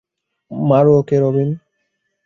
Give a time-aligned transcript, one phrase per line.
[0.51, 1.49] মারো ওকে, রবিন!